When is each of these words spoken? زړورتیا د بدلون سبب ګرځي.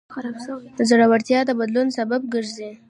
زړورتیا 0.89 1.39
د 1.45 1.49
بدلون 1.59 1.87
سبب 1.97 2.21
ګرځي. 2.33 2.69